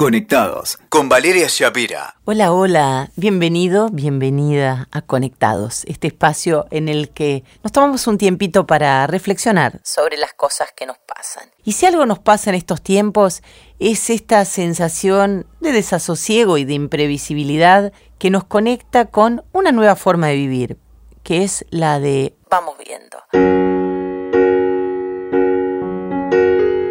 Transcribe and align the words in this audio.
Conectados 0.00 0.78
con 0.88 1.10
Valeria 1.10 1.46
Shapira. 1.46 2.14
Hola, 2.24 2.52
hola, 2.52 3.10
bienvenido, 3.16 3.90
bienvenida 3.90 4.88
a 4.92 5.02
Conectados, 5.02 5.84
este 5.84 6.06
espacio 6.06 6.64
en 6.70 6.88
el 6.88 7.10
que 7.10 7.44
nos 7.62 7.70
tomamos 7.70 8.06
un 8.06 8.16
tiempito 8.16 8.66
para 8.66 9.06
reflexionar 9.06 9.78
sobre 9.84 10.16
las 10.16 10.32
cosas 10.32 10.72
que 10.74 10.86
nos 10.86 10.96
pasan. 11.00 11.50
Y 11.64 11.72
si 11.72 11.84
algo 11.84 12.06
nos 12.06 12.18
pasa 12.18 12.48
en 12.48 12.56
estos 12.56 12.80
tiempos 12.80 13.42
es 13.78 14.08
esta 14.08 14.46
sensación 14.46 15.46
de 15.60 15.72
desasosiego 15.72 16.56
y 16.56 16.64
de 16.64 16.72
imprevisibilidad 16.72 17.92
que 18.18 18.30
nos 18.30 18.44
conecta 18.44 19.04
con 19.04 19.44
una 19.52 19.70
nueva 19.70 19.96
forma 19.96 20.28
de 20.28 20.36
vivir, 20.36 20.78
que 21.22 21.44
es 21.44 21.66
la 21.68 22.00
de 22.00 22.38
vamos 22.48 22.74
viendo. 22.78 23.69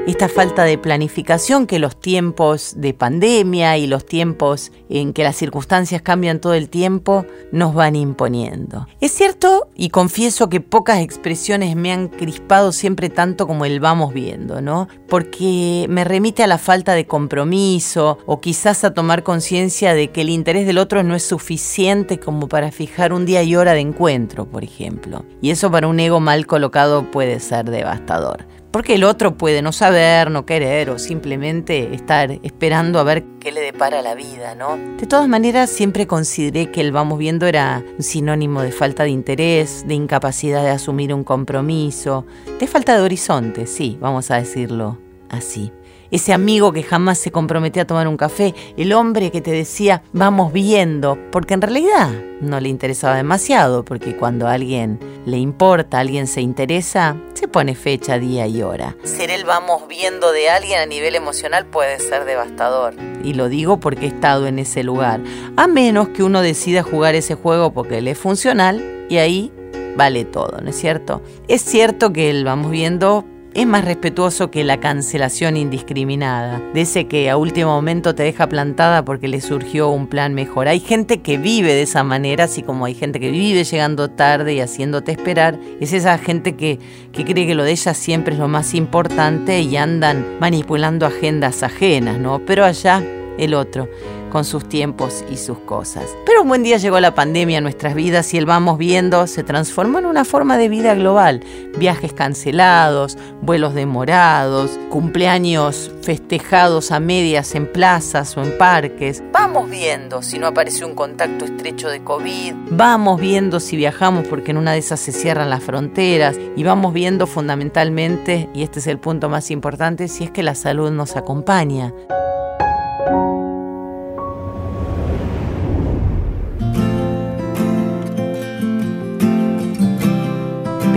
Esta 0.10 0.28
falta 0.28 0.64
de 0.64 0.80
planificación 0.80 1.68
que 1.68 1.78
los 1.78 2.00
tiempos 2.00 2.74
de 2.78 2.96
pandemia 2.96 3.78
y 3.78 3.86
los 3.86 4.06
tiempos 4.08 4.72
en 4.90 5.14
que 5.14 5.24
las 5.24 5.36
circunstancias 5.36 6.02
cambian 6.02 6.42
todo 6.42 6.56
el 6.56 6.68
tiempo 6.68 7.28
nos 7.52 7.76
van 7.76 7.96
imponiendo. 7.96 8.88
Es 9.02 9.12
cierto 9.12 9.68
y 9.76 9.90
confieso 9.90 10.50
que 10.50 10.62
pocas 10.62 11.02
expresiones 11.02 11.76
me 11.76 11.92
han 11.92 12.08
crispado 12.08 12.72
siempre 12.72 13.10
tanto 13.10 13.46
como 13.46 13.66
el 13.66 13.80
vamos 13.80 14.12
viendo, 14.12 14.62
¿no? 14.62 14.88
Porque 15.08 15.86
me 15.90 16.04
remite 16.04 16.42
a 16.42 16.48
la 16.48 16.58
falta 16.58 16.96
de 16.96 17.06
compromiso 17.06 18.18
o 18.26 18.42
quizás 18.42 18.84
a 18.84 18.96
tomar 18.96 19.22
conciencia 19.22 19.94
de 19.94 20.08
que 20.08 20.22
el 20.22 20.30
interés 20.30 20.66
del 20.66 20.80
otro 20.80 21.04
no 21.04 21.14
es 21.14 21.24
suficiente 21.24 22.20
como 22.20 22.48
para 22.48 22.72
fijar 22.72 23.14
un 23.14 23.28
día 23.28 23.44
y 23.44 23.56
hora 23.56 23.74
de 23.74 23.82
encuentro, 23.82 24.46
por 24.46 24.64
ejemplo. 24.64 25.24
Y 25.40 25.52
eso 25.52 25.70
para 25.70 25.88
un 25.88 26.00
ego 26.00 26.20
mal 26.20 26.48
colocado 26.48 27.12
puede 27.12 27.40
ser 27.40 27.70
devastador. 27.70 28.48
Porque 28.72 28.96
el 28.96 29.04
otro 29.04 29.36
puede 29.36 29.62
no 29.62 29.72
saber, 29.72 30.30
no 30.30 30.46
querer 30.46 30.90
o 30.90 31.00
simplemente 31.00 31.94
estar 31.94 32.32
esperando 32.44 33.00
a 33.00 33.04
ver 33.04 33.24
qué 33.40 33.52
le 33.52 33.62
depara 33.62 34.02
la 34.02 34.14
vida, 34.14 34.54
¿no? 34.54 34.78
De 35.00 35.08
todas 35.08 35.28
maneras, 35.28 35.70
siempre 35.70 36.06
consideré 36.06 36.70
que 36.72 36.82
el 36.82 36.92
vamos 36.92 37.18
viendo 37.18 37.48
era 37.48 37.84
un 37.98 38.04
sinónimo 38.04 38.62
de 38.62 38.72
falta 38.72 39.04
de 39.04 39.10
interés, 39.10 39.88
de 39.88 39.96
incapacidad 39.96 40.64
de 40.64 40.70
asumir 40.70 41.14
un 41.14 41.24
compromiso, 41.24 42.26
de 42.60 42.68
falta 42.68 42.96
de 42.96 43.02
horizonte, 43.02 43.66
sí, 43.66 43.98
vamos 44.00 44.30
a 44.30 44.36
decirlo 44.36 45.00
así 45.30 45.72
ese 46.12 46.34
amigo 46.34 46.74
que 46.74 46.84
jamás 46.84 47.18
se 47.18 47.32
comprometió 47.32 47.82
a 47.82 47.86
tomar 47.86 48.08
un 48.08 48.18
café, 48.18 48.56
el 48.78 48.94
hombre 48.94 49.32
que 49.32 49.42
te 49.42 49.52
decía 49.52 50.04
vamos 50.12 50.54
viendo, 50.54 51.18
porque 51.32 51.54
en 51.54 51.62
realidad 51.62 52.12
no 52.42 52.60
le 52.60 52.70
interesaba 52.70 53.16
demasiado, 53.16 53.84
porque 53.84 54.16
cuando 54.16 54.48
a 54.48 54.54
alguien 54.54 55.00
le 55.26 55.38
importa, 55.38 55.98
a 55.98 56.02
alguien 56.02 56.28
se 56.28 56.42
interesa, 56.42 57.18
se 57.34 57.48
pone 57.48 57.76
fecha, 57.76 58.18
día 58.18 58.48
y 58.48 58.62
hora. 58.62 58.96
Ser 59.04 59.32
el 59.32 59.46
vamos 59.46 59.88
viendo 59.88 60.32
de 60.32 60.50
alguien 60.50 60.80
a 60.80 60.86
nivel 60.86 61.16
emocional 61.16 61.66
puede 61.66 62.00
ser 62.00 62.26
devastador. 62.26 62.96
Y 63.24 63.34
lo 63.34 63.50
digo 63.50 63.80
porque 63.80 64.06
he 64.06 64.10
estado 64.10 64.48
en 64.48 64.60
ese 64.60 64.84
lugar. 64.84 65.22
A 65.58 65.68
menos 65.68 66.10
que 66.10 66.24
uno 66.24 66.42
decida 66.42 66.84
jugar 66.84 67.16
ese 67.16 67.36
juego 67.36 67.74
porque 67.74 68.02
le 68.02 68.12
es 68.12 68.18
funcional 68.18 69.06
y 69.10 69.18
ahí 69.18 69.52
vale 69.96 70.24
todo, 70.24 70.62
¿no 70.62 70.70
es 70.70 70.78
cierto? 70.78 71.22
Es 71.48 71.62
cierto 71.62 72.14
que 72.14 72.30
el 72.30 72.46
vamos 72.46 72.72
viendo 72.72 73.26
es 73.54 73.66
más 73.66 73.84
respetuoso 73.84 74.52
que 74.52 74.64
la 74.64 74.80
cancelación 74.80 75.58
indiscriminada, 75.58 76.62
de 76.74 76.82
ese 76.82 77.08
que 77.08 77.30
a 77.30 77.38
último 77.38 77.72
momento 77.72 78.14
te 78.14 78.24
deja 78.24 78.48
plantada 78.48 79.04
porque 79.04 79.28
le 79.28 79.42
surgió 79.42 79.90
un 79.90 80.08
plan 80.08 80.34
mejor. 80.34 80.68
Hay 80.68 80.80
gente 80.80 81.22
que 81.22 81.38
vive 81.38 81.74
de 81.74 81.82
esa 81.82 82.04
manera, 82.04 82.44
así 82.44 82.62
como 82.62 82.86
hay 82.86 82.94
gente 82.94 83.20
que 83.20 83.32
vive 83.32 83.64
llegando 83.64 84.10
tarde 84.10 84.54
y 84.54 84.62
haciéndote 84.62 85.12
esperar. 85.12 85.60
Es 85.80 85.94
esa 85.94 86.18
gente 86.18 86.56
que, 86.56 86.80
que 87.12 87.26
cree 87.26 87.48
que 87.48 87.56
lo 87.56 87.64
de 87.64 87.72
ella 87.72 87.94
siempre 87.94 88.34
es 88.34 88.40
lo 88.40 88.48
más 88.48 88.74
importante 88.74 89.62
y 89.62 89.78
andan 89.78 90.26
manipulando 90.40 91.06
agendas 91.06 91.64
ajenas, 91.64 92.20
¿no? 92.20 92.42
Pero 92.46 92.66
allá 92.66 93.04
el 93.38 93.54
otro 93.54 93.90
con 94.30 94.46
sus 94.46 94.68
tiempos 94.68 95.24
y 95.32 95.38
sus 95.38 95.58
cosas. 95.60 96.06
Pero 96.26 96.44
un 96.44 96.48
buen 96.48 96.64
día 96.64 96.78
llegó 96.78 97.00
la 97.00 97.16
pandemia 97.16 97.58
a 97.58 97.62
nuestras 97.62 97.96
vidas 97.96 98.34
y 98.34 98.38
el 98.38 98.46
vamos 98.46 98.78
viendo 98.78 99.28
se 99.28 99.44
transformó 99.44 100.00
en 100.00 100.06
una 100.06 100.26
forma 100.26 100.58
de 100.58 100.70
vida 100.70 100.96
global. 100.96 101.42
Viajes 101.78 102.14
cancelados, 102.14 103.18
vuelos 103.42 103.74
demorados, 103.74 104.80
cumpleaños 104.90 105.92
festejados 106.02 106.92
a 106.92 107.00
medias 107.00 107.56
en 107.56 107.72
plazas 107.72 108.36
o 108.38 108.44
en 108.44 108.58
parques. 108.58 109.24
Vamos 109.32 109.70
viendo 109.70 110.22
si 110.22 110.40
no 110.40 110.48
aparece 110.48 110.86
un 110.86 110.96
contacto 110.96 111.46
estrecho 111.46 111.90
de 111.90 112.04
COVID. 112.04 112.54
Vamos 112.72 113.20
viendo 113.20 113.60
si 113.60 113.76
viajamos 113.76 114.28
porque 114.28 114.52
en 114.52 114.58
una 114.58 114.74
de 114.74 114.80
esas 114.80 115.00
se 115.00 115.12
cierran 115.12 115.50
las 115.50 115.64
fronteras. 115.64 116.38
Y 116.56 116.64
vamos 116.64 116.94
viendo 116.94 117.28
fundamentalmente, 117.28 118.50
y 118.54 118.64
este 118.64 118.80
es 118.80 118.88
el 118.88 119.00
punto 119.00 119.30
más 119.30 119.52
importante, 119.52 120.08
si 120.08 120.24
es 120.24 120.32
que 120.32 120.44
la 120.44 120.56
salud 120.56 120.92
nos 120.92 121.16
acompaña. 121.16 121.94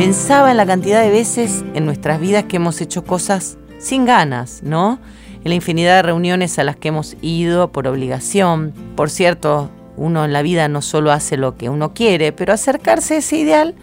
Pensaba 0.02 0.50
en 0.50 0.56
la 0.56 0.66
cantidad 0.66 1.00
de 1.00 1.12
veces 1.12 1.64
en 1.74 1.84
nuestras 1.84 2.18
vidas 2.18 2.46
que 2.46 2.56
hemos 2.56 2.80
hecho 2.80 3.04
cosas 3.04 3.56
sin 3.78 4.04
ganas, 4.04 4.60
¿no? 4.64 4.98
En 5.44 5.50
la 5.50 5.54
infinidad 5.54 5.94
de 5.94 6.02
reuniones 6.02 6.58
a 6.58 6.64
las 6.64 6.74
que 6.74 6.88
hemos 6.88 7.16
ido 7.22 7.70
por 7.70 7.86
obligación. 7.86 8.74
Por 8.96 9.10
cierto, 9.10 9.70
uno 9.96 10.24
en 10.24 10.32
la 10.32 10.42
vida 10.42 10.66
no 10.66 10.82
solo 10.82 11.12
hace 11.12 11.36
lo 11.36 11.56
que 11.56 11.68
uno 11.68 11.94
quiere, 11.94 12.32
pero 12.32 12.52
acercarse 12.52 13.14
a 13.14 13.18
ese 13.18 13.36
ideal 13.36 13.76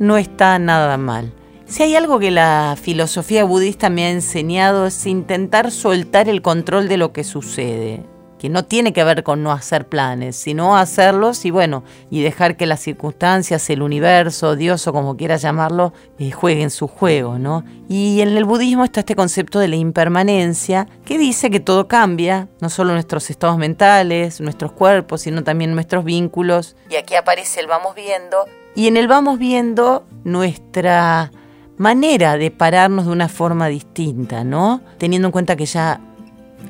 no 0.00 0.16
está 0.16 0.58
nada 0.58 0.96
mal. 0.96 1.32
Si 1.66 1.84
hay 1.84 1.94
algo 1.94 2.18
que 2.18 2.32
la 2.32 2.76
filosofía 2.76 3.44
budista 3.44 3.90
me 3.90 4.06
ha 4.06 4.10
enseñado 4.10 4.86
es 4.86 5.06
intentar 5.06 5.70
soltar 5.70 6.28
el 6.28 6.42
control 6.42 6.88
de 6.88 6.96
lo 6.96 7.12
que 7.12 7.22
sucede 7.22 8.02
que 8.40 8.48
no 8.48 8.64
tiene 8.64 8.94
que 8.94 9.04
ver 9.04 9.22
con 9.22 9.42
no 9.42 9.52
hacer 9.52 9.86
planes, 9.86 10.34
sino 10.34 10.74
hacerlos 10.74 11.44
y 11.44 11.50
bueno, 11.50 11.84
y 12.08 12.22
dejar 12.22 12.56
que 12.56 12.64
las 12.64 12.80
circunstancias, 12.80 13.68
el 13.68 13.82
universo, 13.82 14.56
Dios 14.56 14.86
o 14.86 14.94
como 14.94 15.14
quieras 15.14 15.42
llamarlo, 15.42 15.92
eh, 16.18 16.30
jueguen 16.30 16.70
su 16.70 16.88
juego, 16.88 17.38
¿no? 17.38 17.64
Y 17.86 18.22
en 18.22 18.28
el 18.28 18.46
budismo 18.46 18.84
está 18.84 19.00
este 19.00 19.14
concepto 19.14 19.58
de 19.58 19.68
la 19.68 19.76
impermanencia, 19.76 20.88
que 21.04 21.18
dice 21.18 21.50
que 21.50 21.60
todo 21.60 21.86
cambia, 21.86 22.48
no 22.62 22.70
solo 22.70 22.94
nuestros 22.94 23.28
estados 23.28 23.58
mentales, 23.58 24.40
nuestros 24.40 24.72
cuerpos, 24.72 25.20
sino 25.20 25.44
también 25.44 25.74
nuestros 25.74 26.02
vínculos. 26.02 26.76
Y 26.88 26.96
aquí 26.96 27.16
aparece 27.16 27.60
el 27.60 27.66
vamos 27.66 27.94
viendo, 27.94 28.46
y 28.74 28.86
en 28.86 28.96
el 28.96 29.06
vamos 29.06 29.38
viendo 29.38 30.06
nuestra 30.24 31.30
manera 31.76 32.38
de 32.38 32.50
pararnos 32.50 33.04
de 33.04 33.12
una 33.12 33.28
forma 33.28 33.68
distinta, 33.68 34.44
¿no? 34.44 34.80
Teniendo 34.96 35.28
en 35.28 35.32
cuenta 35.32 35.56
que 35.56 35.66
ya 35.66 36.00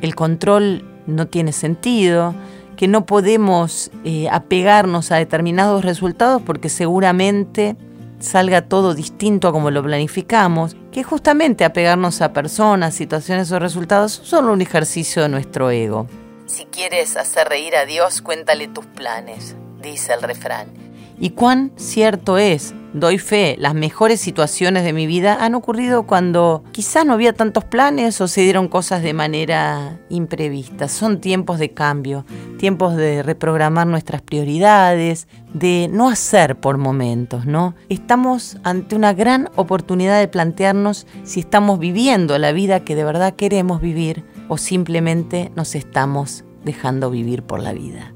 el 0.00 0.16
control 0.16 0.89
no 1.10 1.26
tiene 1.26 1.52
sentido, 1.52 2.34
que 2.76 2.88
no 2.88 3.04
podemos 3.04 3.90
eh, 4.04 4.28
apegarnos 4.30 5.12
a 5.12 5.16
determinados 5.16 5.84
resultados 5.84 6.40
porque 6.42 6.68
seguramente 6.68 7.76
salga 8.20 8.62
todo 8.62 8.94
distinto 8.94 9.48
a 9.48 9.52
como 9.52 9.70
lo 9.70 9.82
planificamos, 9.82 10.76
que 10.92 11.02
justamente 11.02 11.64
apegarnos 11.64 12.20
a 12.22 12.32
personas, 12.32 12.94
situaciones 12.94 13.50
o 13.52 13.58
resultados 13.58 14.12
son 14.12 14.48
un 14.48 14.62
ejercicio 14.62 15.22
de 15.22 15.28
nuestro 15.28 15.70
ego. 15.70 16.06
Si 16.46 16.64
quieres 16.64 17.16
hacer 17.16 17.48
reír 17.48 17.76
a 17.76 17.86
Dios, 17.86 18.22
cuéntale 18.22 18.68
tus 18.68 18.86
planes, 18.86 19.56
dice 19.80 20.14
el 20.14 20.22
refrán. 20.22 20.89
Y 21.20 21.30
cuán 21.30 21.72
cierto 21.76 22.38
es 22.38 22.74
doy 22.92 23.18
fe, 23.18 23.56
las 23.58 23.74
mejores 23.74 24.20
situaciones 24.20 24.84
de 24.84 24.92
mi 24.92 25.06
vida 25.06 25.44
han 25.44 25.54
ocurrido 25.54 26.04
cuando 26.04 26.64
quizás 26.72 27.04
no 27.06 27.12
había 27.12 27.32
tantos 27.32 27.64
planes 27.64 28.20
o 28.20 28.28
se 28.28 28.40
dieron 28.40 28.68
cosas 28.68 29.02
de 29.02 29.12
manera 29.12 30.00
imprevista. 30.08 30.88
Son 30.88 31.20
tiempos 31.20 31.58
de 31.58 31.70
cambio, 31.72 32.24
tiempos 32.58 32.96
de 32.96 33.22
reprogramar 33.22 33.86
nuestras 33.86 34.22
prioridades, 34.22 35.28
de 35.52 35.88
no 35.92 36.08
hacer 36.08 36.56
por 36.56 36.78
momentos, 36.78 37.46
¿no? 37.46 37.74
Estamos 37.88 38.58
ante 38.62 38.96
una 38.96 39.12
gran 39.12 39.50
oportunidad 39.56 40.18
de 40.18 40.28
plantearnos 40.28 41.06
si 41.22 41.40
estamos 41.40 41.78
viviendo 41.78 42.38
la 42.38 42.52
vida 42.52 42.80
que 42.80 42.96
de 42.96 43.04
verdad 43.04 43.34
queremos 43.34 43.80
vivir 43.80 44.24
o 44.48 44.58
simplemente 44.58 45.52
nos 45.54 45.74
estamos 45.74 46.44
dejando 46.64 47.10
vivir 47.10 47.42
por 47.42 47.60
la 47.60 47.72
vida. 47.72 48.14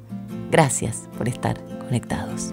Gracias 0.50 1.08
por 1.16 1.28
estar 1.28 1.60
conectados. 1.86 2.52